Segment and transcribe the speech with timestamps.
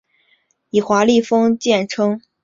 [0.71, 2.19] 以华丽画风见称。